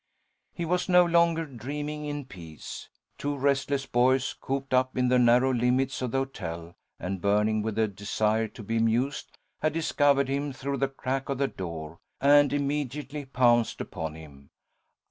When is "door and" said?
11.47-12.51